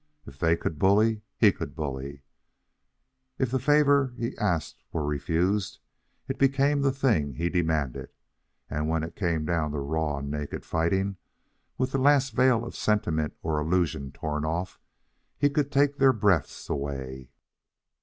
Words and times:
If 0.25 0.39
they 0.39 0.57
could 0.57 0.79
bully, 0.79 1.21
he 1.37 1.51
could 1.51 1.75
bully. 1.75 2.23
If 3.37 3.51
the 3.51 3.59
favor 3.59 4.15
he 4.17 4.35
asked 4.39 4.83
were 4.91 5.05
refused, 5.05 5.77
it 6.27 6.39
became 6.39 6.81
the 6.81 6.91
thing 6.91 7.35
he 7.35 7.49
demanded. 7.51 8.09
And 8.67 8.89
when 8.89 9.03
it 9.03 9.15
came 9.15 9.45
down 9.45 9.73
to 9.73 9.77
raw 9.79 10.17
and 10.17 10.31
naked 10.31 10.65
fighting, 10.65 11.17
with 11.77 11.91
the 11.91 11.99
last 11.99 12.31
veil 12.31 12.65
of 12.65 12.75
sentiment 12.75 13.35
or 13.43 13.59
illusion 13.61 14.11
torn 14.11 14.43
off, 14.43 14.79
he 15.37 15.51
could 15.51 15.71
take 15.71 15.97
their 15.99 16.13
breaths 16.13 16.67
away. 16.67 17.29